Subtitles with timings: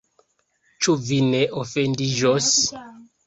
[0.85, 2.51] Ĉu vi ne ofendiĝos?